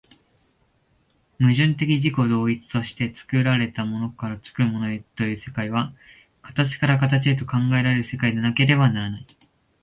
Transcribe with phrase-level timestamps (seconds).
[1.39, 5.93] 矛盾的自己同一として作られたものから作るものへという世界は、
[6.41, 9.27] 形から形へと考えられる世界でなければならない。